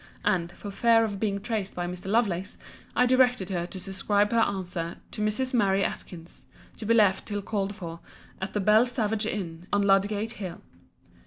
[0.25, 2.07] And, for fear of being traced by Mr.
[2.07, 2.57] Lovelace,
[2.95, 5.53] I directed her to superscribe her answer, To Mrs.
[5.53, 7.99] Mary Atkins; to be left till called for,
[8.41, 10.61] at the Belle Savage Inn, on Ludgate hill.